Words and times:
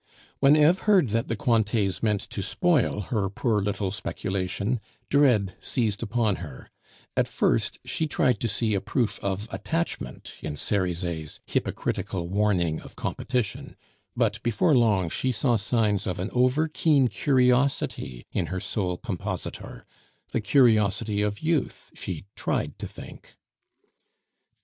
When 0.39 0.55
Eve 0.55 0.79
heard 0.79 1.09
that 1.09 1.27
the 1.27 1.35
Cointets 1.35 2.01
meant 2.01 2.21
to 2.31 2.41
spoil 2.41 3.01
her 3.01 3.29
poor 3.29 3.61
little 3.61 3.91
speculation, 3.91 4.79
dread 5.09 5.55
seized 5.61 6.01
upon 6.01 6.37
her; 6.37 6.71
at 7.15 7.27
first 7.27 7.77
she 7.85 8.07
tried 8.07 8.39
to 8.39 8.47
see 8.47 8.73
a 8.73 8.81
proof 8.81 9.19
of 9.19 9.47
attachment 9.51 10.31
in 10.41 10.55
Cerizet's 10.55 11.39
hypocritical 11.45 12.27
warning 12.29 12.81
of 12.81 12.95
competition; 12.95 13.75
but 14.15 14.41
before 14.41 14.75
long 14.75 15.07
she 15.07 15.31
saw 15.31 15.55
signs 15.55 16.07
of 16.07 16.17
an 16.17 16.31
over 16.33 16.67
keen 16.67 17.07
curiosity 17.07 18.25
in 18.31 18.47
her 18.47 18.59
sole 18.59 18.97
compositor 18.97 19.85
the 20.31 20.41
curiosity 20.41 21.21
of 21.21 21.41
youth, 21.41 21.91
she 21.93 22.25
tried 22.35 22.79
to 22.79 22.87
think. 22.87 23.35